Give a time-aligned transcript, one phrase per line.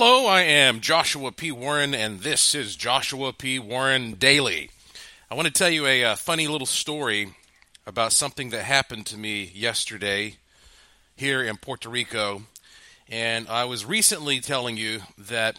[0.00, 1.50] Hello, I am Joshua P.
[1.50, 3.58] Warren, and this is Joshua P.
[3.58, 4.70] Warren Daily.
[5.28, 7.34] I want to tell you a, a, uh, funny little story
[7.84, 10.36] about something that happened to me yesterday
[11.16, 12.42] here in Puerto Rico.
[13.08, 15.58] And I was recently telling you that,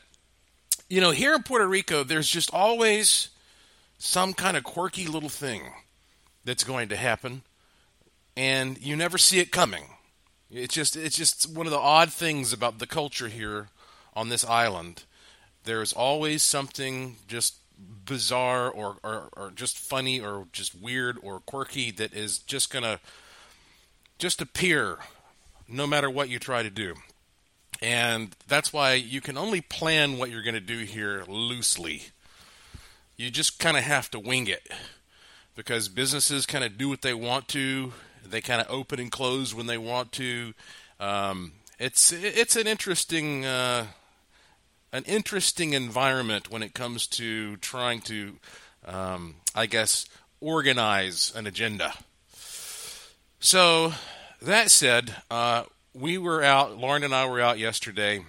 [0.87, 3.27] you know, here in Puerto Rico, there's just always
[3.97, 5.63] some kind of quirky little thing
[6.45, 7.41] that's going to happen,
[8.37, 9.83] and you never see it coming.
[10.49, 13.67] It's just it's just one of the odd things about the culture here
[14.19, 15.03] on this island,
[15.63, 17.55] there's always something just
[18.05, 22.83] bizarre or, or, or just funny or just weird or quirky that is just going
[22.83, 22.99] to
[24.17, 24.97] just appear
[25.69, 26.95] no matter what you try to do.
[27.81, 32.07] And that's why you can only plan what you're going to do here loosely.
[33.15, 34.69] You just kind of have to wing it
[35.55, 37.93] because businesses kind of do what they want to.
[38.25, 40.53] They kind of open and close when they want to.
[40.99, 43.87] Um, it's it's an interesting uh,
[44.91, 48.37] an interesting environment when it comes to trying to,
[48.85, 50.05] um, I guess,
[50.41, 51.93] organize an agenda.
[53.39, 53.93] So,
[54.41, 55.63] that said, uh,
[55.93, 58.25] we were out, Lauren and I were out yesterday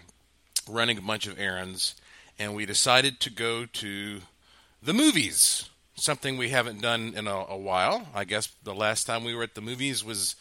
[0.69, 1.95] running a bunch of errands,
[2.39, 4.21] and we decided to go to
[4.83, 5.69] the movies.
[5.95, 8.09] Something we haven't done in a, a while.
[8.15, 10.37] I guess the last time we were at the movies was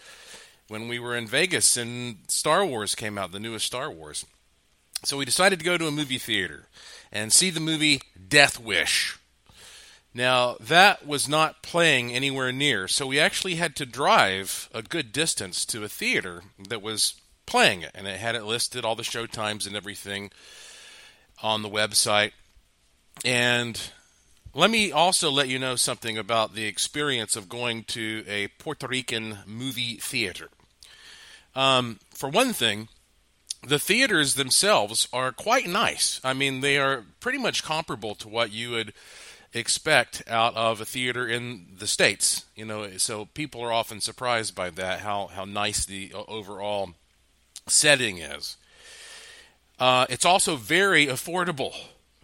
[0.70, 4.26] when we were in Vegas and Star Wars came out, the newest Star Wars.
[5.04, 6.68] So we decided to go to a movie theater
[7.12, 9.18] and see the movie Death Wish.
[10.14, 15.12] Now, that was not playing anywhere near, so we actually had to drive a good
[15.12, 19.04] distance to a theater that was playing it, and it had it listed, all the
[19.04, 20.32] show times and everything
[21.42, 22.32] on the website.
[23.24, 23.80] And
[24.54, 28.88] let me also let you know something about the experience of going to a Puerto
[28.88, 30.50] Rican movie theater.
[31.56, 32.88] Um, for one thing,
[33.62, 36.22] the theaters themselves are quite nice.
[36.24, 38.94] I mean, they are pretty much comparable to what you would
[39.54, 42.46] expect out of a theater in the states.
[42.56, 46.92] You know, so people are often surprised by that how how nice the overall
[47.68, 48.58] setting is.
[49.80, 51.74] Uh, it's also very affordable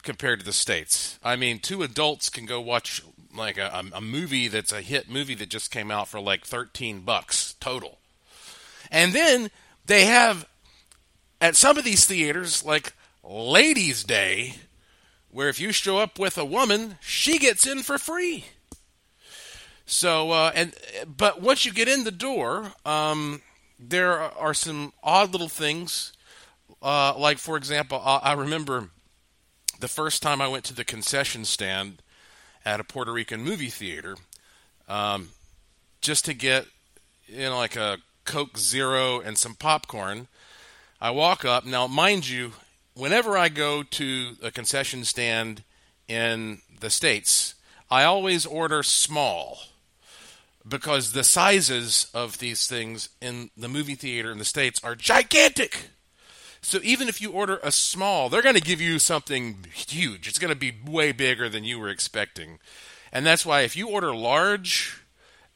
[0.03, 1.17] compared to the states.
[1.23, 3.02] I mean, two adults can go watch
[3.35, 7.02] like a, a movie that's a hit movie that just came out for like thirteen
[7.02, 7.97] bucks total,
[8.91, 9.50] and then
[9.85, 10.47] they have
[11.45, 14.56] at some of these theaters, like Ladies' Day,
[15.29, 18.45] where if you show up with a woman, she gets in for free.
[19.85, 20.73] So, uh, and
[21.05, 23.44] but once you get in the door, um,
[23.78, 26.13] there are some odd little things.
[26.81, 28.89] Uh, like, for example, I remember
[29.79, 32.01] the first time I went to the concession stand
[32.66, 34.16] at a Puerto Rican movie theater,
[34.89, 35.29] um,
[36.01, 36.66] just to get,
[37.28, 40.28] you know, like a Coke Zero and some popcorn.
[41.05, 41.67] I walk up.
[41.67, 42.53] Now, mind you,
[42.95, 45.61] whenever I go to a concession stand
[46.07, 47.53] in the States,
[47.91, 49.59] I always order small
[50.67, 55.89] because the sizes of these things in the movie theater in the States are gigantic.
[56.63, 60.27] So even if you order a small, they're going to give you something huge.
[60.27, 62.57] It's going to be way bigger than you were expecting.
[63.11, 65.03] And that's why if you order large,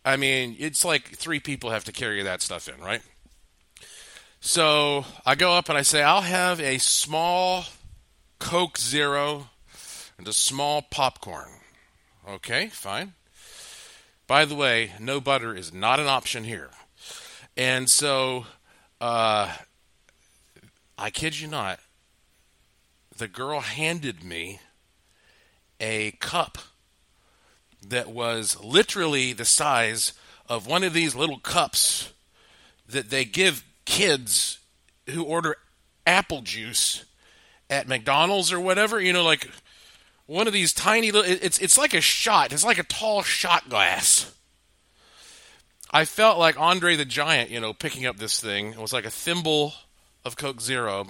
[0.06, 3.02] I mean, it's like three people have to carry that stuff in, right?
[4.42, 7.66] So I go up and I say, I'll have a small
[8.40, 9.50] Coke Zero
[10.18, 11.50] and a small popcorn.
[12.28, 13.14] Okay, fine.
[14.28, 16.70] By the way, no butter is not an option here.
[17.58, 18.46] And so,
[19.02, 19.54] uh,
[20.98, 21.80] I kid you not,
[23.18, 24.62] the girl handed me
[25.82, 26.58] a cup
[27.86, 30.14] that was literally the size
[30.48, 32.14] of one of these little cups
[32.88, 34.60] that they give kids
[35.10, 35.58] who order
[36.06, 37.06] apple juice
[37.72, 39.50] at McDonald's or whatever, you know, like
[40.28, 42.54] one of these tiny little it's it's like a shot.
[42.54, 44.32] It's like a tall shot glass.
[45.92, 48.74] I felt like Andre the Giant, you know, picking up this thing.
[48.74, 49.74] It was like a thimble
[50.24, 51.08] of Coke Zero.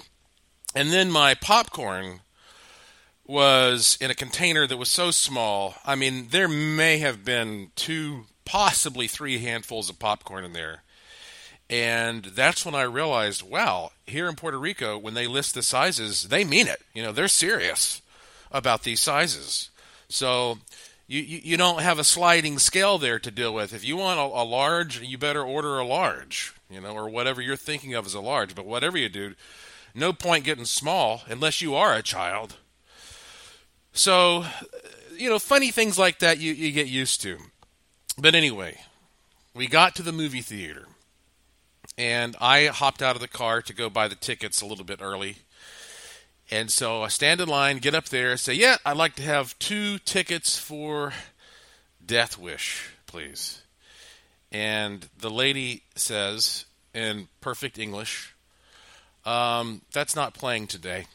[0.74, 2.22] And then my popcorn
[3.26, 5.76] was in a container that was so small.
[5.86, 10.84] I mean, there may have been two, possibly three handfuls of popcorn in there.
[11.70, 16.24] And that's when I realized, wow, here in Puerto Rico, when they list the sizes,
[16.24, 16.82] they mean it.
[16.94, 18.02] You know, they're serious
[18.52, 19.70] about these sizes.
[20.08, 20.58] So
[21.08, 23.74] you, you, you don't have a sliding scale there to deal with.
[23.74, 27.40] If you want a, a large, you better order a large, you know, or whatever
[27.40, 28.56] you're thinking of as a large.
[28.56, 29.36] But whatever you do,
[29.94, 32.56] no point getting small unless you are a child.
[33.94, 34.46] So,
[35.16, 37.38] you know, funny things like that you, you get used to.
[38.18, 38.80] But anyway,
[39.54, 40.88] we got to the movie theater
[42.00, 45.02] and I hopped out of the car to go buy the tickets a little bit
[45.02, 45.40] early.
[46.50, 49.60] And so I stand in line, get up there, say, "Yeah, I'd like to have
[49.60, 51.14] two tickets for
[52.04, 53.64] Death Wish, please."
[54.50, 58.34] And the lady says in perfect English,
[59.26, 61.06] um, "That's not playing today."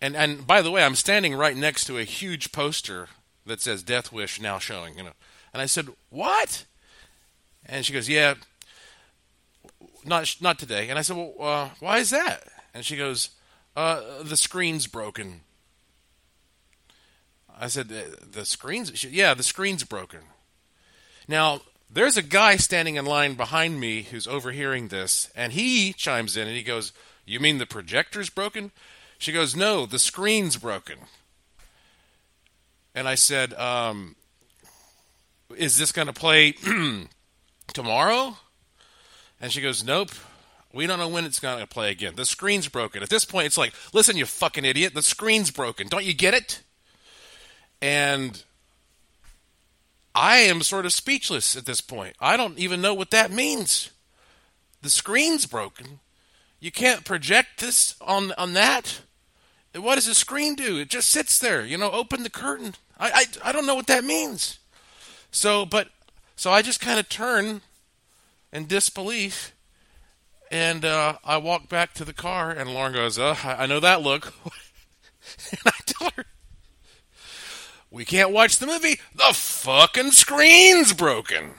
[0.00, 3.08] And and by the way, I'm standing right next to a huge poster
[3.46, 5.14] that says Death Wish now showing, you know.
[5.52, 6.64] And I said, "What?"
[7.64, 8.34] And she goes, "Yeah,
[10.04, 13.30] not not today." And I said, "Well, uh, why is that?" And she goes,
[13.76, 15.42] uh, "The screen's broken."
[17.58, 20.20] I said, "The screen's she, yeah, the screen's broken."
[21.28, 26.36] Now there's a guy standing in line behind me who's overhearing this, and he chimes
[26.36, 26.92] in and he goes,
[27.24, 28.72] "You mean the projector's broken?"
[29.18, 30.98] She goes, "No, the screen's broken."
[32.94, 34.16] And I said, um,
[35.56, 36.52] "Is this going to play
[37.72, 38.38] tomorrow?"
[39.42, 40.12] And she goes, Nope.
[40.72, 42.14] We don't know when it's going to play again.
[42.16, 43.02] The screen's broken.
[43.02, 44.94] At this point, it's like, listen, you fucking idiot.
[44.94, 45.88] The screen's broken.
[45.88, 46.62] Don't you get it?
[47.82, 48.42] And
[50.14, 52.16] I am sort of speechless at this point.
[52.20, 53.90] I don't even know what that means.
[54.80, 56.00] The screen's broken.
[56.58, 59.00] You can't project this on on that.
[59.74, 60.78] What does the screen do?
[60.78, 61.64] It just sits there.
[61.64, 62.74] You know, open the curtain.
[62.98, 64.58] I I, I don't know what that means.
[65.30, 65.88] So, but
[66.36, 67.62] so I just kind of turn
[68.52, 69.54] in disbelief.
[70.50, 74.02] And uh, I walk back to the car, and Lauren goes, uh, I know that
[74.02, 74.34] look.
[75.50, 76.24] and I tell her,
[77.90, 79.00] We can't watch the movie.
[79.14, 81.52] The fucking screen's broken.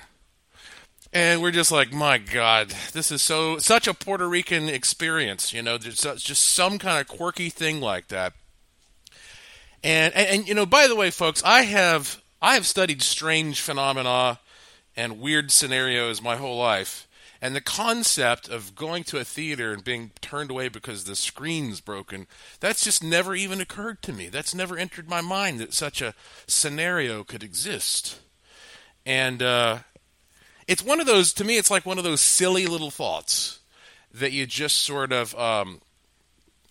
[1.12, 5.54] And we're just like, my God, this is so such a Puerto Rican experience.
[5.54, 8.34] You know, there's just some kind of quirky thing like that.
[9.84, 13.62] And, and, and you know, by the way, folks, I have I have studied strange
[13.62, 14.40] phenomena
[14.96, 17.08] and weird scenarios my whole life.
[17.42, 21.82] And the concept of going to a theater and being turned away because the screen's
[21.82, 22.26] broken,
[22.62, 24.30] that's just never even occurred to me.
[24.30, 26.14] That's never entered my mind that such a
[26.48, 28.22] scenario could exist.
[29.06, 29.80] And uh,
[30.70, 33.60] it's one of those, to me, it's like one of those silly little thoughts
[34.14, 35.82] that you just sort of um,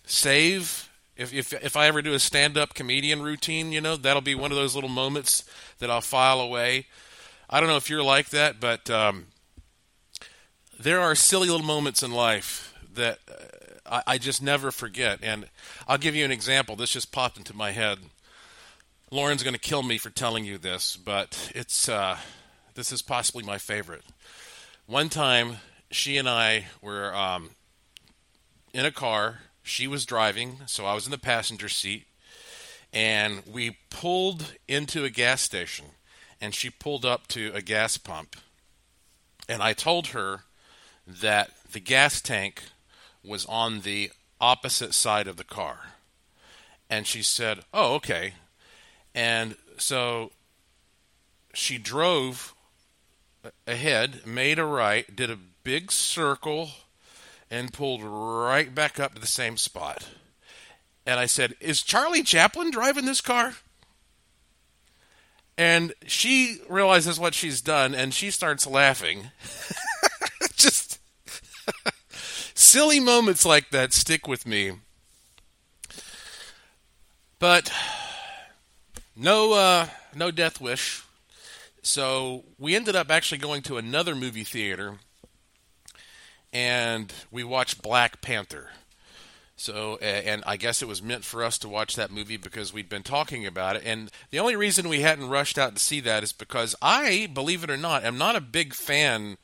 [0.07, 0.89] save.
[1.15, 4.33] If, if, if I ever do a stand up comedian routine, you know, that'll be
[4.33, 5.43] one of those little moments
[5.77, 6.87] that I'll file away
[7.53, 9.27] I don't know if you're like that, but um,
[10.79, 13.33] there are silly little moments in life that uh,
[13.85, 15.19] I, I, just never forget.
[15.21, 15.47] And
[15.87, 16.75] I'll give you an example.
[16.75, 17.99] This just popped into my head.
[19.11, 22.17] Lauren's going to kill me for telling you this, but it's uh,
[22.73, 24.03] this is possibly my favorite.
[24.87, 25.57] One time,
[25.91, 27.51] she and I were um,
[28.73, 29.41] in a car.
[29.61, 32.07] She was driving, so I was in the passenger seat,
[32.91, 35.85] and we pulled into a gas station
[36.43, 38.35] and she pulled up to a gas pump.
[39.47, 40.41] And I told her
[41.07, 42.63] that the gas tank
[43.23, 44.11] was on the
[44.41, 45.93] opposite side of the car.
[46.89, 48.33] And she said, Oh, okay.
[49.15, 50.33] And so
[51.53, 52.53] she drove
[53.65, 56.71] ahead, made a right, did a big circle,
[57.49, 60.09] and pulled right back up to the same spot.
[61.05, 63.53] And I said, Is Charlie Chaplin driving this car?
[65.57, 69.31] And she realizes what she's done and she starts laughing.
[70.55, 70.99] Just
[72.53, 74.73] silly moments like that stick with me.
[77.39, 77.71] But
[79.15, 81.03] no uh, no death wish.
[81.81, 84.99] So we ended up actually going to another movie theater
[86.53, 88.69] and we watched Black Panther.
[89.63, 92.89] So, and I guess it was meant for us to watch that movie because we'd
[92.89, 93.83] been talking about it.
[93.85, 97.63] And the only reason we hadn't rushed out to see that is because I, believe
[97.63, 99.37] it or not, am not a big fan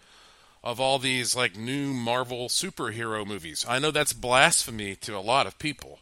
[0.61, 3.65] of all these like new Marvel superhero movies.
[3.65, 5.99] I know that's blasphemy to a lot of people,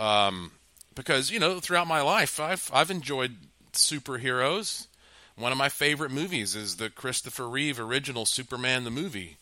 [0.00, 0.50] um,
[0.96, 3.36] because you know throughout my life I've I've enjoyed
[3.72, 4.88] superheroes.
[5.36, 9.36] One of my favorite movies is the Christopher Reeve original Superman the movie.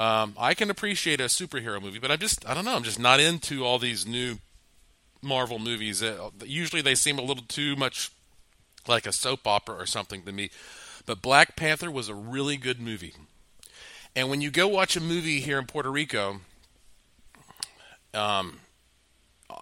[0.00, 2.74] Um, I can appreciate a superhero movie, but I'm just I don't know.
[2.74, 4.38] I'm just not into all these new
[5.20, 6.02] Marvel movies.
[6.02, 8.10] Uh, usually they seem a little too much
[8.88, 10.48] like a soap opera or something to me.
[11.04, 13.12] But Black Panther was a really good movie.
[14.16, 16.40] And when you go watch a movie here in Puerto Rico,
[18.14, 18.60] um,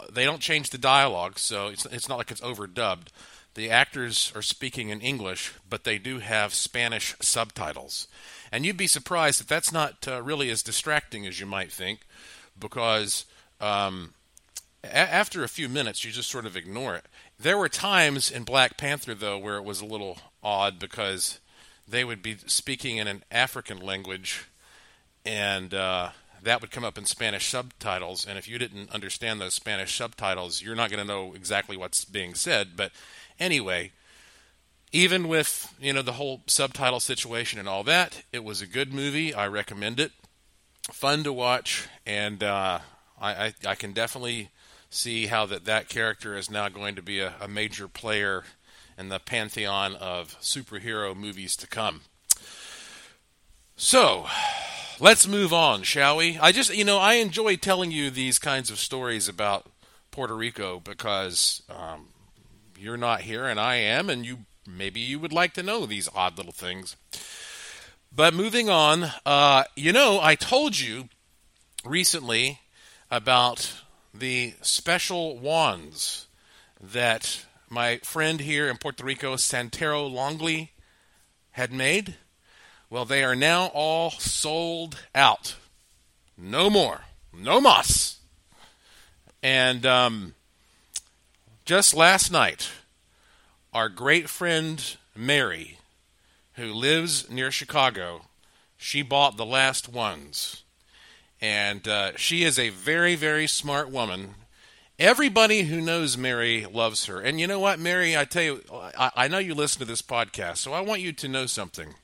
[0.08, 3.08] they don't change the dialogue, so it's it's not like it's overdubbed.
[3.54, 8.06] The actors are speaking in English, but they do have Spanish subtitles.
[8.50, 12.00] And you'd be surprised that that's not uh, really as distracting as you might think,
[12.58, 13.26] because
[13.60, 14.14] um,
[14.82, 17.04] a- after a few minutes, you just sort of ignore it.
[17.38, 21.40] There were times in Black Panther, though, where it was a little odd because
[21.86, 24.46] they would be speaking in an African language,
[25.24, 26.10] and uh,
[26.42, 28.26] that would come up in Spanish subtitles.
[28.26, 32.04] And if you didn't understand those Spanish subtitles, you're not going to know exactly what's
[32.04, 32.76] being said.
[32.76, 32.92] But
[33.38, 33.92] anyway,
[34.92, 38.92] even with you know the whole subtitle situation and all that, it was a good
[38.92, 39.34] movie.
[39.34, 40.12] I recommend it.
[40.90, 42.78] Fun to watch, and uh,
[43.20, 44.50] I, I, I can definitely
[44.90, 48.44] see how that that character is now going to be a, a major player
[48.96, 52.00] in the pantheon of superhero movies to come.
[53.76, 54.26] So,
[54.98, 56.36] let's move on, shall we?
[56.38, 59.66] I just, you know, I enjoy telling you these kinds of stories about
[60.10, 62.08] Puerto Rico because um,
[62.76, 66.08] you're not here and I am, and you maybe you would like to know these
[66.14, 66.96] odd little things.
[68.14, 71.08] But moving on, uh, you know, I told you
[71.84, 72.60] recently
[73.10, 73.74] about
[74.12, 76.26] the special wands
[76.80, 80.72] that my friend here in Puerto Rico, Santero Longley,
[81.52, 82.16] had made.
[82.90, 85.56] Well, they are now all sold out.
[86.36, 87.02] No more.
[87.32, 88.18] No mas.
[89.42, 90.34] And um,
[91.64, 92.70] just last night,
[93.72, 95.78] our great friend Mary,
[96.54, 98.22] who lives near Chicago,
[98.76, 100.62] she bought the last ones.
[101.40, 104.34] And uh, she is a very, very smart woman.
[104.98, 107.20] Everybody who knows Mary loves her.
[107.20, 108.16] And you know what, Mary?
[108.16, 111.12] I tell you, I, I know you listen to this podcast, so I want you
[111.12, 111.94] to know something.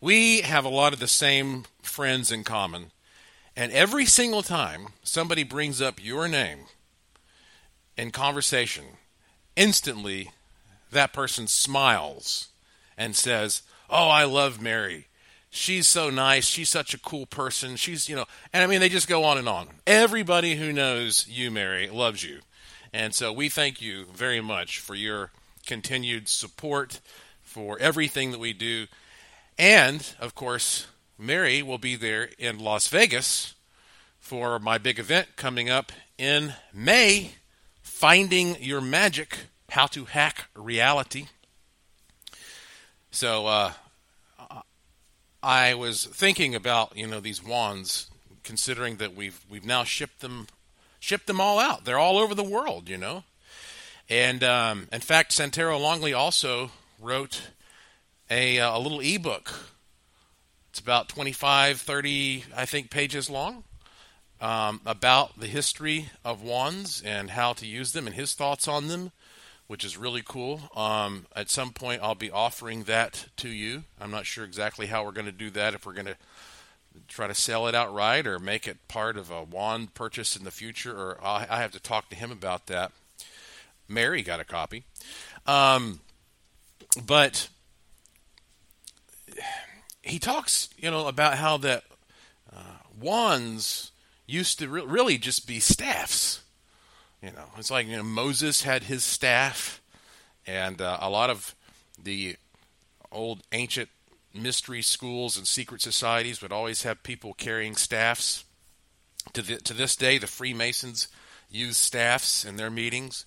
[0.00, 2.92] We have a lot of the same friends in common.
[3.56, 6.60] And every single time somebody brings up your name
[7.96, 8.84] in conversation,
[9.58, 10.30] instantly
[10.90, 12.48] that person smiles
[12.96, 15.06] and says, Oh, I love Mary.
[15.50, 16.46] She's so nice.
[16.46, 17.76] She's such a cool person.
[17.76, 19.68] She's, you know, and I mean, they just go on and on.
[19.86, 22.40] Everybody who knows you, Mary, loves you.
[22.92, 25.30] And so we thank you very much for your
[25.66, 27.00] continued support
[27.42, 28.86] for everything that we do.
[29.58, 30.86] And, of course,
[31.18, 33.54] Mary will be there in Las Vegas
[34.20, 37.32] for my big event coming up in May
[37.98, 39.36] Finding Your Magic
[39.70, 41.26] How to Hack Reality.
[43.10, 43.72] So, uh,
[45.42, 48.08] I was thinking about you know these wands,
[48.44, 50.46] considering that we've we've now shipped them
[51.00, 51.84] shipped them all out.
[51.84, 53.24] They're all over the world, you know.
[54.08, 57.48] And um, in fact, Santero Longley also wrote
[58.30, 59.52] a, uh, a little ebook.
[60.70, 63.64] It's about 25, 30, I think, pages long
[64.40, 68.88] um, about the history of wands and how to use them and his thoughts on
[68.88, 69.12] them,
[69.66, 70.70] which is really cool.
[70.74, 73.84] Um, at some point, I'll be offering that to you.
[74.00, 76.16] I'm not sure exactly how we're going to do that, if we're going to
[77.06, 80.50] try to sell it outright or make it part of a wand purchase in the
[80.50, 82.92] future, or I have to talk to him about that.
[83.88, 84.84] Mary got a copy.
[85.46, 86.00] Um,
[87.06, 87.48] but
[90.02, 91.84] he talks, you know, about how that
[92.54, 93.92] uh, wands
[94.28, 96.42] used to re- really just be staffs.
[97.22, 99.80] You know, it's like you know Moses had his staff,
[100.46, 101.56] and uh, a lot of
[102.00, 102.36] the
[103.10, 103.88] old ancient
[104.32, 108.44] mystery schools and secret societies would always have people carrying staffs.
[109.32, 111.08] To the, to this day, the Freemasons
[111.50, 113.26] use staffs in their meetings.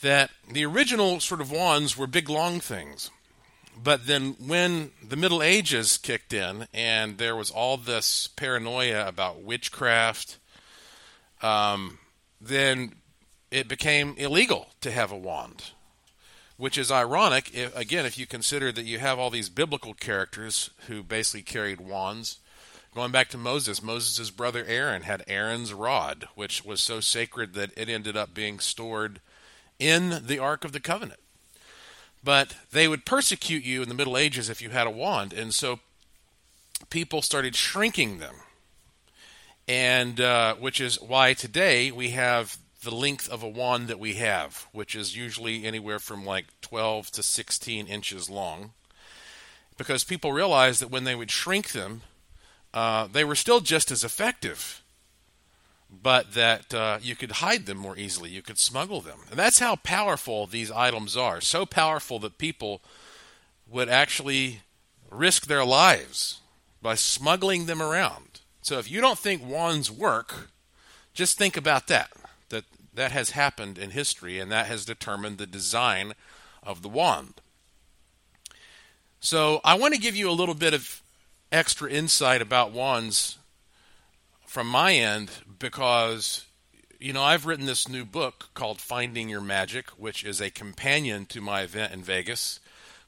[0.00, 3.10] That the original sort of wands were big long things
[3.82, 9.42] but then when the Middle Ages kicked in and there was all this paranoia about
[9.42, 10.38] witchcraft,
[11.42, 11.98] um,
[12.40, 12.94] then
[13.50, 15.70] it became illegal to have a wand,
[16.56, 17.54] which is ironic.
[17.54, 21.80] If, again, if you consider that you have all these biblical characters who basically carried
[21.80, 22.38] wands.
[22.92, 27.70] Going back to Moses, Moses' brother Aaron had Aaron's rod, which was so sacred that
[27.76, 29.20] it ended up being stored
[29.78, 31.19] in the Ark of the Covenant
[32.22, 35.54] but they would persecute you in the Middle Ages if you had a wand, and
[35.54, 35.80] so
[36.90, 38.36] people started shrinking them,
[39.66, 44.14] and uh, which is why today we have the length of a wand that we
[44.14, 48.72] have, which is usually anywhere from like 12 to 16 inches long,
[49.76, 52.02] because people realized that when they would shrink them,
[52.72, 54.79] uh, they were still just as effective
[55.90, 58.30] but that uh, you could hide them more easily.
[58.30, 59.20] You could smuggle them.
[59.30, 61.40] And that's how powerful these items are.
[61.40, 62.80] So powerful that people
[63.68, 64.60] would actually
[65.10, 66.40] risk their lives
[66.80, 68.40] by smuggling them around.
[68.62, 70.50] So if you don't think wands work,
[71.12, 72.10] just think about that.
[72.50, 76.14] That that has happened in history and that has determined the design
[76.62, 77.40] of the wand.
[79.20, 81.02] So I want to give you a little bit of
[81.52, 83.38] extra insight about wands
[84.50, 85.30] from my end
[85.60, 86.44] because
[86.98, 91.24] you know I've written this new book called Finding Your Magic, which is a companion
[91.26, 92.58] to my event in Vegas,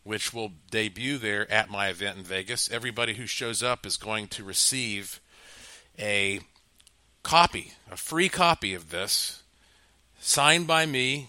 [0.05, 2.71] which will debut there at my event in Vegas.
[2.71, 5.21] Everybody who shows up is going to receive
[5.99, 6.39] a
[7.25, 9.43] copy, a free copy of this,
[10.21, 11.29] signed by me.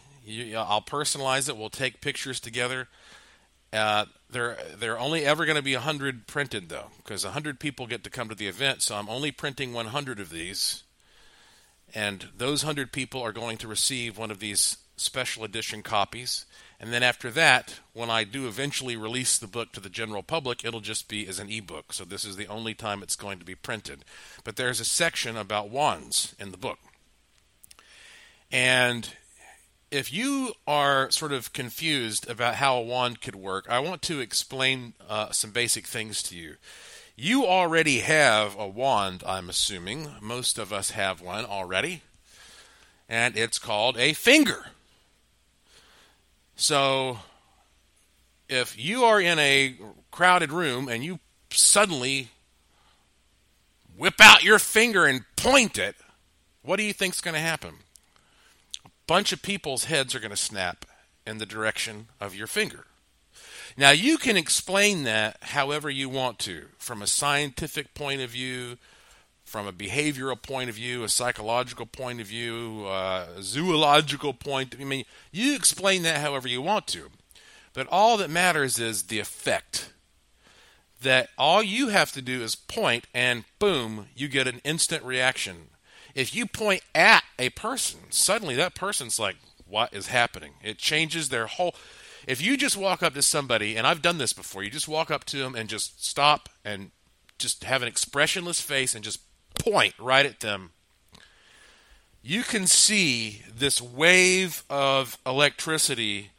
[0.56, 1.58] I'll personalize it.
[1.58, 2.88] We'll take pictures together.
[3.74, 8.04] Uh, there are only ever going to be 100 printed, though, because 100 people get
[8.04, 10.84] to come to the event, so I'm only printing 100 of these.
[11.96, 16.46] And those 100 people are going to receive one of these special edition copies.
[16.80, 20.66] And then after that, when I do eventually release the book to the general public,
[20.66, 21.94] it'll just be as an ebook.
[21.94, 24.04] So this is the only time it's going to be printed.
[24.44, 26.80] But there's a section about wands in the book.
[28.52, 29.10] And
[29.94, 34.20] if you are sort of confused about how a wand could work, I want to
[34.20, 36.56] explain uh, some basic things to you.
[37.16, 40.10] You already have a wand, I'm assuming.
[40.20, 42.02] Most of us have one already.
[43.08, 44.66] And it's called a finger.
[46.56, 47.20] So,
[48.50, 49.76] if you are in a
[50.10, 51.20] crowded room and you
[51.52, 52.30] suddenly
[53.96, 55.96] whip out your finger and point it,
[56.64, 57.76] what do you think's going to happen?
[59.08, 60.86] Bunch of people's heads are going to snap
[61.26, 62.86] in the direction of your finger.
[63.76, 68.78] Now, you can explain that however you want to, from a scientific point of view,
[69.44, 74.76] from a behavioral point of view, a psychological point of view, uh, a zoological point.
[74.80, 77.10] I mean, you explain that however you want to.
[77.74, 79.92] But all that matters is the effect.
[81.02, 85.70] That all you have to do is point, and boom, you get an instant reaction.
[86.16, 90.54] If you point at a person, suddenly that person's like, what is happening?
[90.64, 91.76] It changes their whole
[92.28, 95.12] if you just walk up to somebody, and I've done this before, you just walk
[95.12, 96.92] up to them and just stop and
[97.38, 99.20] just have an expressionless face and just
[99.60, 100.72] point right at them,
[102.22, 106.32] you can see this wave of electricity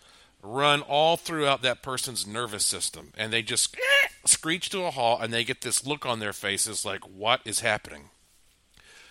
[0.42, 3.12] run all throughout that person's nervous system.
[3.16, 3.76] And they just
[4.24, 7.60] screech to a halt and they get this look on their faces like, what is
[7.60, 8.08] happening?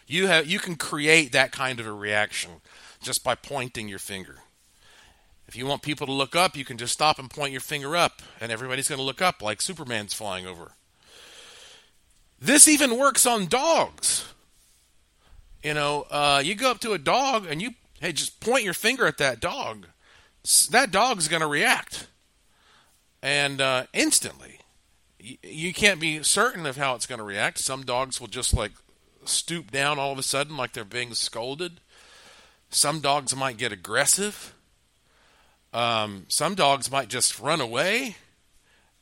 [0.08, 2.52] You, have, you can create that kind of a reaction
[3.02, 4.40] just by pointing your finger.
[5.48, 7.96] If you want people to look up, you can just stop and point your finger
[7.96, 10.72] up, and everybody's going to look up like Superman's flying over.
[12.39, 14.26] This even works on dogs.
[15.63, 18.74] You know, uh, you go up to a dog and you, hey, just point your
[18.74, 19.88] finger at that dog.
[20.72, 22.08] That dog's going to react.
[23.22, 24.60] And uh, instantly.
[25.20, 27.60] You can't be certain of how it's going to react.
[27.60, 28.74] Some dogs will just like
[29.30, 31.80] stoop down all of a sudden like they're being scolded.
[32.70, 34.54] Some dogs might get aggressive.
[35.74, 38.16] Um, some dogs might just run away.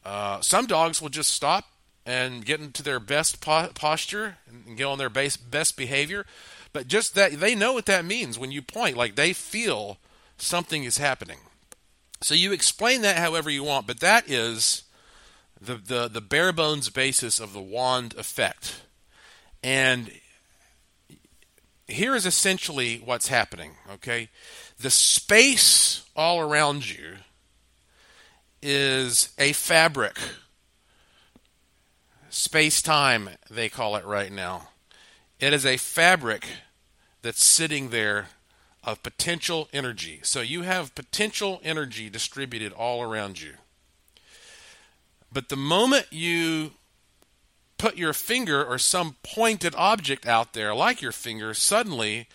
[0.05, 1.65] Uh, some dogs will just stop
[2.05, 6.25] and get into their best po- posture and get on their base, best behavior.
[6.73, 9.97] But just that they know what that means when you point, like they feel
[10.37, 11.39] something is happening.
[12.21, 14.83] So you explain that however you want, but that is
[15.59, 18.81] the, the, the bare bones basis of the wand effect.
[19.63, 20.11] And
[21.87, 24.29] here is essentially what's happening, okay?
[24.79, 27.15] The space all around you
[28.61, 30.17] is a fabric.
[32.29, 34.69] Space time, they call it right now.
[35.39, 36.47] It is a fabric
[37.21, 38.29] that's sitting there
[38.83, 40.19] of potential energy.
[40.23, 43.53] So you have potential energy distributed all around you.
[45.31, 46.71] But the moment you
[47.81, 52.27] put your finger or some pointed object out there like your finger, suddenly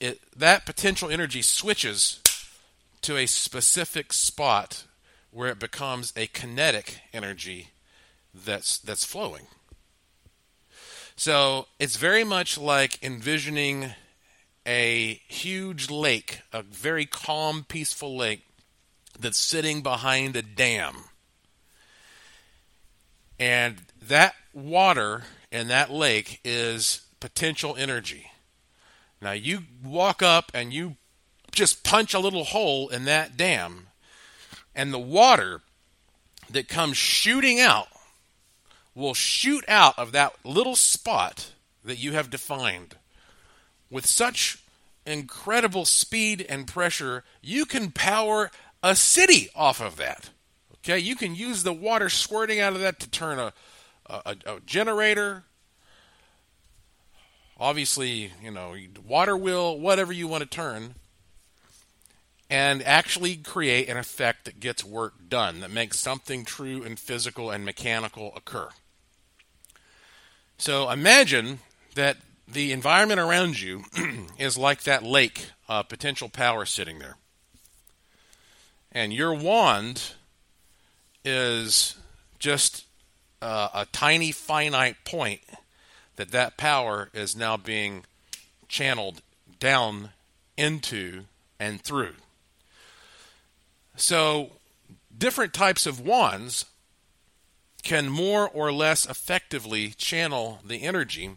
[0.00, 2.18] it, that potential energy switches
[3.02, 4.84] to a specific spot
[5.30, 7.68] where it becomes a kinetic energy
[8.34, 9.46] that's that's flowing.
[11.14, 13.90] So it's very much like envisioning
[14.66, 18.46] a huge lake, a very calm, peaceful lake
[19.20, 20.94] that's sitting behind a dam.
[23.38, 28.30] And that water in that lake is potential energy.
[29.20, 30.96] Now you walk up and you
[31.52, 33.88] just punch a little hole in that dam,
[34.74, 35.60] and the water
[36.50, 37.88] that comes shooting out
[38.94, 41.52] will shoot out of that little spot
[41.84, 42.96] that you have defined
[43.90, 44.62] with such
[45.06, 48.50] incredible speed and pressure, you can power
[48.82, 50.30] a city off of that.
[50.78, 53.52] Okay, you can use the water squirting out of that to turn a,
[54.06, 55.44] a, a generator.
[57.58, 58.74] Obviously, you know,
[59.06, 60.94] water wheel, whatever you want to turn,
[62.50, 67.50] and actually create an effect that gets work done, that makes something true and physical
[67.50, 68.68] and mechanical occur.
[70.58, 71.60] So imagine
[71.94, 73.84] that the environment around you
[74.38, 77.16] is like that lake of potential power sitting there.
[78.92, 80.12] And your wand
[81.24, 81.96] is
[82.38, 82.84] just
[83.44, 85.42] uh, a tiny finite point
[86.16, 88.04] that that power is now being
[88.68, 89.20] channeled
[89.60, 90.08] down
[90.56, 91.24] into
[91.60, 92.14] and through.
[93.96, 94.52] So,
[95.16, 96.64] different types of wands
[97.82, 101.32] can more or less effectively channel the energy.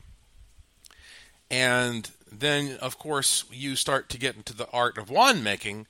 [1.52, 5.88] And then, of course, you start to get into the art of wand making,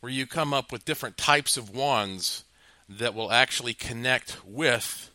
[0.00, 2.44] where you come up with different types of wands
[2.88, 5.10] that will actually connect with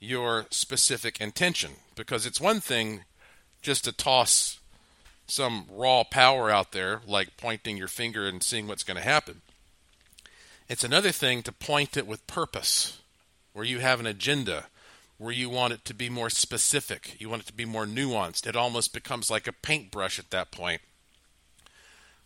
[0.00, 1.72] your specific intention.
[1.94, 3.04] Because it's one thing
[3.62, 4.60] just to toss
[5.26, 9.42] some raw power out there, like pointing your finger and seeing what's going to happen.
[10.68, 12.98] It's another thing to point it with purpose,
[13.52, 14.66] where you have an agenda,
[15.18, 18.46] where you want it to be more specific, you want it to be more nuanced.
[18.46, 20.80] It almost becomes like a paintbrush at that point,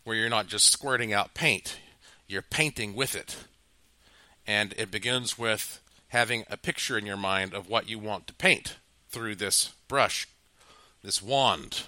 [0.03, 1.79] where you're not just squirting out paint,
[2.27, 3.37] you're painting with it.
[4.45, 5.79] And it begins with
[6.13, 8.77] having a picture in your mind of what you want to paint
[9.09, 10.27] through this brush,
[11.03, 11.83] this wand.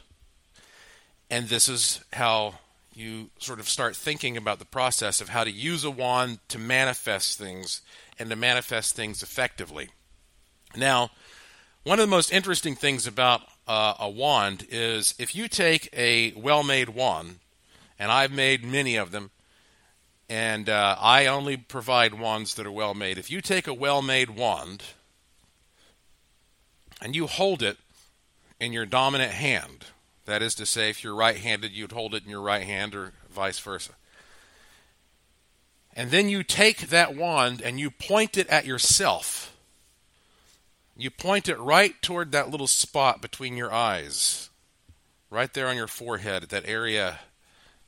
[1.30, 2.56] And this is how
[2.96, 6.58] you sort of start thinking about the process of how to use a wand to
[6.58, 7.82] manifest things
[8.18, 9.90] and to manifest things effectively.
[10.76, 11.12] Now,
[11.84, 16.34] one of the most interesting things about uh, a wand is if you take a
[16.34, 17.40] well made wand,
[18.00, 19.30] and I've made many of them,
[20.30, 23.18] and uh, I only provide wands that are well made.
[23.18, 24.84] If you take a well made wand
[27.02, 27.78] and you hold it
[28.60, 29.86] in your dominant hand,
[30.26, 32.96] that is to say, if you're right handed, you'd hold it in your right hand
[32.96, 33.92] or vice versa.
[35.96, 39.56] And then you take that wand and you point it at yourself.
[40.98, 44.50] You point it right toward that little spot between your eyes,
[45.30, 47.20] right there on your forehead, that area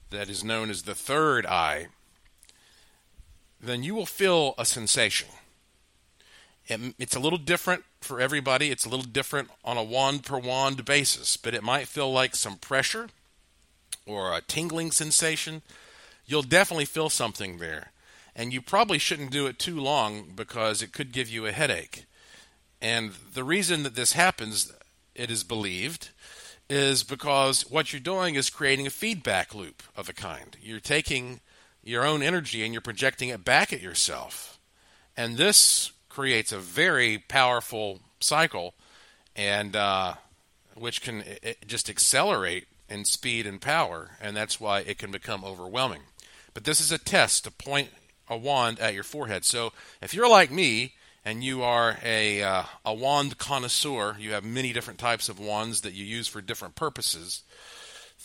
[0.10, 1.88] that is known as the third eye
[3.62, 5.28] then you will feel a sensation.
[6.67, 8.72] It, it's a little different for everybody.
[8.72, 12.36] It's a little different on a wand per wand basis, but it might feel like
[12.36, 13.10] some pressure
[14.06, 15.62] or a tingling sensation.
[16.26, 17.91] You'll definitely feel something there.
[18.36, 22.06] And you probably shouldn't do it too long because it could give you a headache.
[22.80, 24.72] And the reason that this happens,
[25.15, 26.10] it is believed,
[26.70, 30.56] is because what you're doing is creating a feedback loop of a kind.
[30.62, 31.39] You're taking
[31.88, 34.60] your own energy and you're projecting it back at yourself.
[35.15, 38.73] And this creates a very powerful cycle,
[39.36, 40.15] and uh,
[40.76, 41.23] which can
[41.65, 46.02] just accelerate in speed and power, and that's why it can become overwhelming.
[46.54, 47.89] But this is a test to point
[48.28, 49.45] a wand at your forehead.
[49.45, 49.71] So
[50.02, 54.73] if you're like me and you are a uh, a wand connoisseur, you have many
[54.73, 57.43] different types of wands that you use for different purposes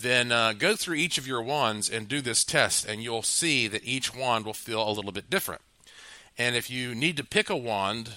[0.01, 3.69] then uh, go through each of your wands and do this test, and you'll see
[3.69, 5.61] that each wand will feel a little bit different.
[6.39, 8.13] And if you need to pick a wand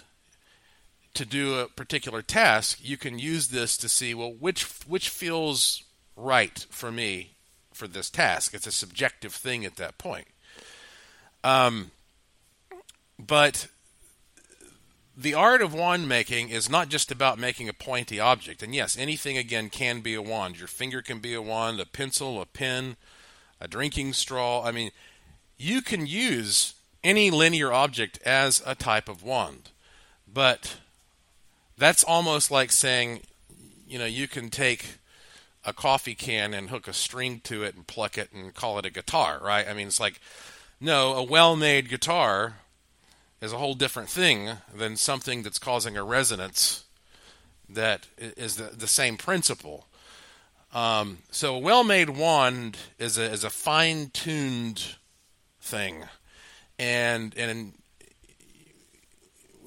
[1.13, 5.83] to do a particular task, you can use this to see well which which feels
[6.15, 7.35] right for me
[7.73, 8.53] for this task.
[8.53, 10.27] It's a subjective thing at that point.
[11.43, 11.91] Um,
[13.19, 13.67] but
[15.17, 18.61] the art of wand making is not just about making a pointy object.
[18.61, 20.57] And yes, anything again can be a wand.
[20.57, 22.97] Your finger can be a wand, a pencil, a pen,
[23.61, 24.63] a drinking straw.
[24.63, 24.91] I mean,
[25.57, 26.73] you can use
[27.03, 29.69] any linear object as a type of wand.
[30.31, 30.77] But
[31.77, 33.21] that's almost like saying,
[33.87, 34.95] you know, you can take
[35.63, 38.85] a coffee can and hook a string to it and pluck it and call it
[38.85, 39.67] a guitar, right?
[39.67, 40.19] I mean, it's like,
[40.81, 42.55] no, a well made guitar
[43.45, 46.83] is a whole different thing than something that's causing a resonance
[47.69, 49.87] that is the, the same principle.
[50.73, 54.95] Um, so a well-made wand is a, is a fine-tuned
[55.61, 56.03] thing,
[56.77, 57.73] and and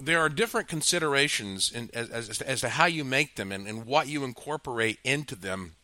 [0.01, 3.87] there are different considerations in, as, as, as to how you make them and, and
[3.87, 5.75] what you incorporate into them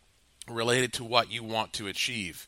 [0.48, 2.46] related to what you want to achieve.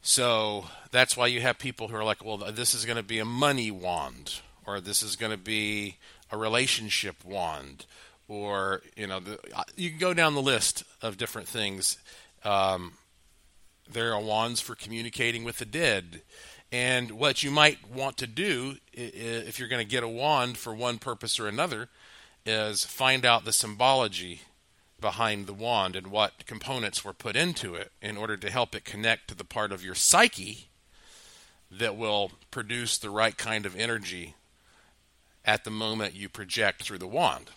[0.00, 3.18] So that's why you have people who are like, well, this is going to be
[3.18, 5.96] a money wand, or this is going to be
[6.30, 7.86] a relationship wand,
[8.28, 11.98] or you know, the, uh, you can go down the list of different things.
[12.44, 12.92] Um,
[13.90, 16.22] there are wands for communicating with the dead.
[16.70, 20.74] And what you might want to do if you're going to get a wand for
[20.74, 21.88] one purpose or another
[22.44, 24.42] is find out the symbology
[25.00, 28.84] behind the wand and what components were put into it in order to help it
[28.84, 30.68] connect to the part of your psyche
[31.70, 34.34] that will produce the right kind of energy
[35.44, 37.50] at the moment you project through the wand.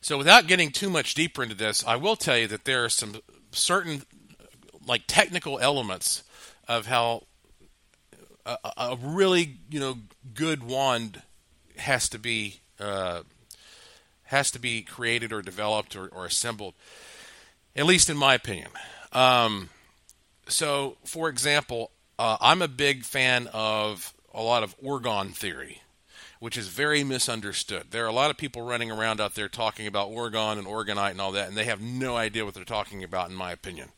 [0.00, 2.88] So, without getting too much deeper into this, I will tell you that there are
[2.88, 3.16] some
[3.52, 4.02] certain
[4.86, 6.24] like technical elements
[6.66, 7.24] of how
[8.44, 9.98] a, a really you know
[10.34, 11.22] good wand
[11.76, 13.22] has to be uh,
[14.32, 16.74] has to be created or developed or, or assembled,
[17.76, 18.70] at least in my opinion.
[19.12, 19.70] Um,
[20.48, 25.82] so, for example, uh, I'm a big fan of a lot of orgone theory,
[26.40, 27.86] which is very misunderstood.
[27.90, 31.12] There are a lot of people running around out there talking about orgone and orgonite
[31.12, 33.90] and all that, and they have no idea what they're talking about, in my opinion.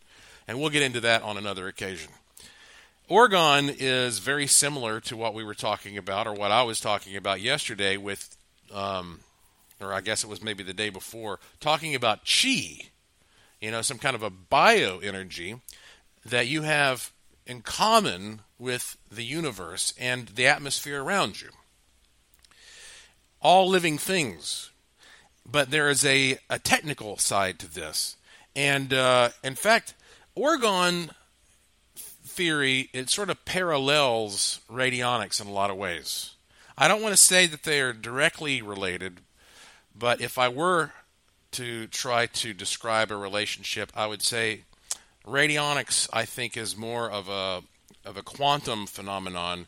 [0.46, 2.10] And we'll get into that on another occasion.
[3.08, 7.16] Orgone is very similar to what we were talking about, or what I was talking
[7.16, 8.36] about yesterday with,
[8.72, 9.20] um,
[9.84, 12.90] or I guess it was maybe the day before, talking about chi,
[13.60, 15.60] you know, some kind of a bioenergy
[16.24, 17.12] that you have
[17.46, 21.50] in common with the universe and the atmosphere around you.
[23.40, 24.70] All living things.
[25.46, 28.16] But there is a, a technical side to this.
[28.56, 29.94] And uh, in fact,
[30.36, 31.10] orgone
[31.96, 36.34] theory, it sort of parallels radionics in a lot of ways.
[36.76, 39.20] I don't want to say that they are directly related,
[39.94, 40.92] but if I were
[41.52, 44.62] to try to describe a relationship, I would say
[45.26, 47.62] radionics, I think, is more of a
[48.04, 49.66] of a quantum phenomenon,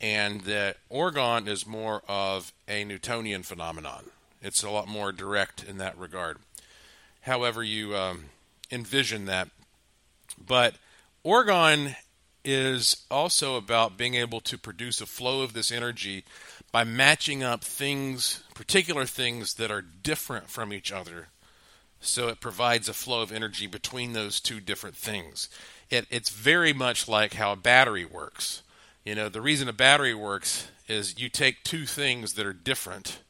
[0.00, 4.10] and that orgone is more of a Newtonian phenomenon.
[4.42, 6.38] It's a lot more direct in that regard.
[7.22, 8.26] However, you um,
[8.70, 9.48] envision that,
[10.38, 10.74] but
[11.24, 11.96] orgone
[12.44, 16.24] is also about being able to produce a flow of this energy
[16.74, 21.28] by matching up things, particular things that are different from each other.
[22.00, 25.48] So it provides a flow of energy between those two different things.
[25.88, 28.64] It, it's very much like how a battery works.
[29.04, 33.20] You know, the reason a battery works is you take two things that are different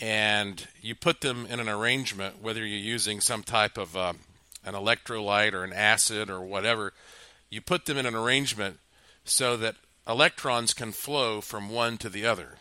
[0.00, 4.14] and you put them in an arrangement, whether you're using some type of uh,
[4.64, 6.94] an electrolyte or an acid or whatever
[7.50, 8.78] you put them in an arrangement
[9.22, 12.58] so that electrons can flow from one to the other.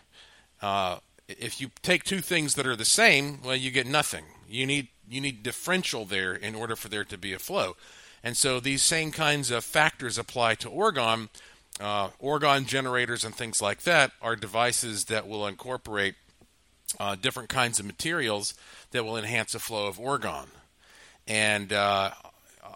[0.62, 4.26] Uh, if you take two things that are the same, well, you get nothing.
[4.48, 7.76] You need you need differential there in order for there to be a flow.
[8.24, 11.30] And so these same kinds of factors apply to orgone.
[11.80, 16.16] Uh, orgone generators and things like that are devices that will incorporate
[17.00, 18.54] uh, different kinds of materials
[18.92, 20.48] that will enhance the flow of orgone.
[21.28, 22.12] And uh,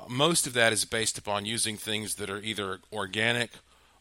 [0.09, 3.51] most of that is based upon using things that are either organic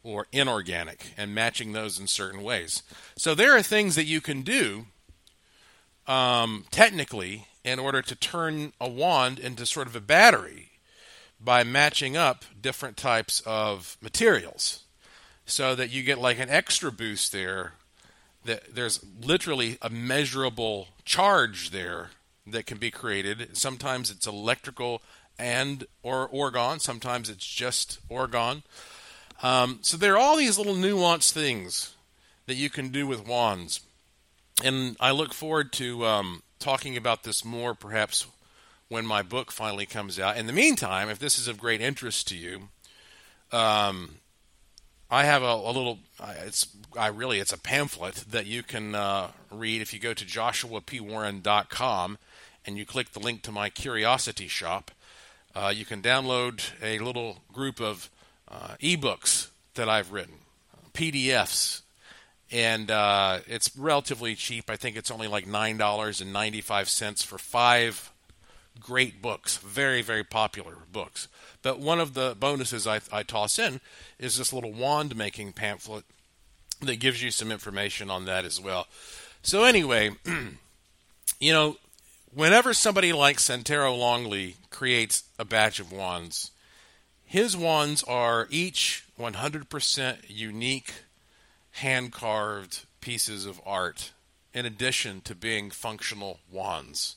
[0.06, 2.82] or inorganic and matching those in certain ways.
[3.16, 4.86] So there are things that you can do
[6.06, 10.70] um, technically in order to turn a wand into sort of a battery
[11.40, 14.84] by matching up different types of materials
[15.44, 17.72] so that you get like an extra boost there
[18.44, 22.10] that there's literally a measurable charge there
[22.46, 25.02] that can be created sometimes it's electrical
[25.38, 26.80] and or orgone.
[26.80, 28.62] Sometimes it's just orgone.
[29.46, 31.94] Um, so there are all these little nuanced things
[32.46, 33.80] that you can do with wands,
[34.64, 38.26] and I look forward to um, talking about this more, perhaps
[38.88, 40.36] when my book finally comes out.
[40.36, 42.70] In the meantime, if this is of great interest to you,
[43.52, 44.16] um,
[45.12, 46.00] I have a, a, little.
[46.44, 46.66] It's
[46.98, 52.18] I really it's a pamphlet that you can uh, read if you go to joshuapwarren.com
[52.66, 54.90] and you click the link to my curiosity shop
[55.54, 58.10] uh, you can download a little group of
[58.50, 60.34] uh, ebooks that I've written,
[60.92, 61.82] PDFs,
[62.50, 64.70] and uh, it's relatively cheap.
[64.70, 68.12] I think it's only like nine dollars and ninety five cents for five
[68.78, 71.28] great books, very very popular books.
[71.62, 73.80] But one of the bonuses I, I toss in
[74.18, 76.04] is this little wand making pamphlet
[76.80, 78.86] that gives you some information on that as well.
[79.42, 80.10] So anyway,
[81.40, 81.76] you know,
[82.32, 86.50] whenever somebody like Santero Longley creates a batch of wands,
[87.26, 90.92] his wands are each 100% unique,
[91.72, 94.12] hand carved pieces of art,
[94.54, 97.16] in addition to being functional wands.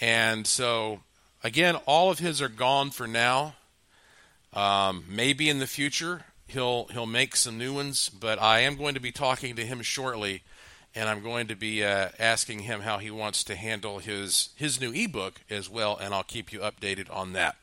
[0.00, 1.00] And so,
[1.42, 3.56] again, all of his are gone for now.
[4.52, 8.94] Um, maybe in the future he'll he'll make some new ones, but I am going
[8.94, 10.42] to be talking to him shortly
[10.94, 14.80] and I'm going to be uh, asking him how he wants to handle his his
[14.80, 17.56] new ebook as well, and I'll keep you updated on that.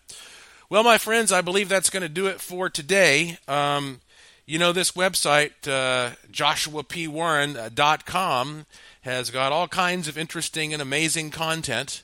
[0.72, 3.38] Well, my friends, I believe that's going to do it for today.
[3.46, 4.00] Um,
[4.46, 8.66] you know, this website, uh, joshuapwarren.com,
[9.02, 12.04] has got all kinds of interesting and amazing content,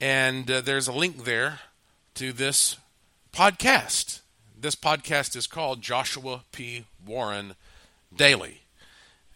[0.00, 1.60] and uh, there's a link there
[2.14, 2.78] to this
[3.32, 4.22] podcast.
[4.60, 6.84] This podcast is called Joshua P.
[7.06, 7.54] Warren
[8.12, 8.62] Daily.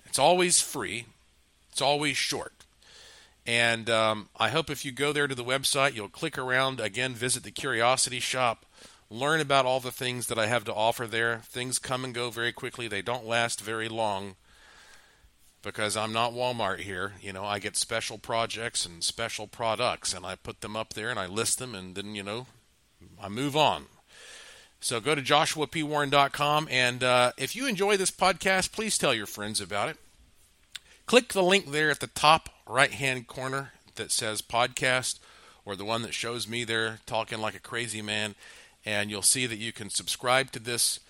[0.06, 1.06] It's always free,
[1.70, 2.61] it's always short.
[3.46, 7.12] And um, I hope if you go there to the website, you'll click around again,
[7.14, 8.64] visit the Curiosity Shop,
[9.10, 11.38] learn about all the things that I have to offer there.
[11.44, 14.36] Things come and go very quickly, they don't last very long.
[15.62, 17.12] because I'm not Walmart here.
[17.20, 21.08] You know, I get special projects and special products, and I put them up there
[21.10, 22.46] and I list them, and then you know,
[23.22, 23.86] I move on.
[24.80, 29.60] So go to joshuapwarren.com, and uh, if you enjoy this podcast, please tell your friends
[29.60, 29.96] about it.
[31.06, 35.18] Click the link there at the top right hand corner that says podcast,
[35.64, 38.34] or the one that shows me there talking like a crazy man,
[38.84, 41.00] and you'll see that you can subscribe to this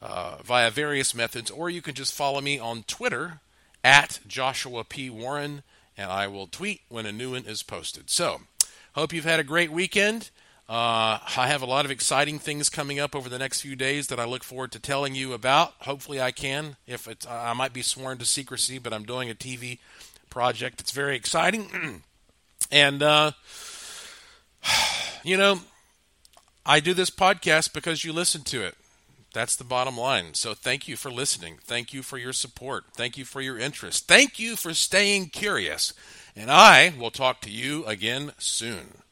[0.00, 3.40] uh, via various methods, or you can just follow me on Twitter
[3.84, 5.10] at Joshua P.
[5.10, 5.62] Warren,
[5.96, 8.10] and I will tweet when a new one is posted.
[8.10, 8.42] So,
[8.94, 10.30] hope you've had a great weekend.
[10.68, 14.06] Uh, I have a lot of exciting things coming up over the next few days
[14.06, 15.72] that I look forward to telling you about.
[15.80, 16.76] Hopefully, I can.
[16.86, 19.78] If it's, I might be sworn to secrecy, but I'm doing a TV
[20.30, 20.80] project.
[20.80, 22.02] It's very exciting,
[22.70, 23.32] and uh,
[25.24, 25.60] you know,
[26.64, 28.76] I do this podcast because you listen to it.
[29.32, 30.34] That's the bottom line.
[30.34, 31.58] So thank you for listening.
[31.62, 32.84] Thank you for your support.
[32.94, 34.08] Thank you for your interest.
[34.08, 35.94] Thank you for staying curious.
[36.34, 39.02] And I will talk to you again soon.